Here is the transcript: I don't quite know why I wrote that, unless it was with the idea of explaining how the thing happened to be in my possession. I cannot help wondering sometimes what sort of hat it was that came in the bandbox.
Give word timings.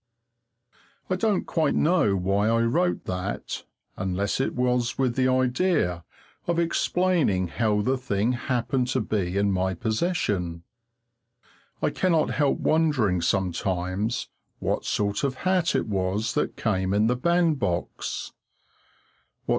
I 1.11 1.15
don't 1.15 1.45
quite 1.45 1.75
know 1.75 2.15
why 2.15 2.47
I 2.49 2.63
wrote 2.63 3.05
that, 3.05 3.65
unless 3.95 4.39
it 4.39 4.55
was 4.55 4.97
with 4.97 5.15
the 5.15 5.27
idea 5.27 6.03
of 6.47 6.57
explaining 6.57 7.49
how 7.49 7.81
the 7.81 7.99
thing 7.99 8.31
happened 8.31 8.87
to 8.87 8.99
be 9.01 9.37
in 9.37 9.51
my 9.51 9.75
possession. 9.75 10.63
I 11.83 11.91
cannot 11.91 12.31
help 12.31 12.57
wondering 12.57 13.21
sometimes 13.21 14.27
what 14.57 14.85
sort 14.85 15.23
of 15.23 15.35
hat 15.45 15.75
it 15.75 15.85
was 15.85 16.33
that 16.33 16.57
came 16.57 16.95
in 16.95 17.05
the 17.05 17.15
bandbox. 17.15 18.31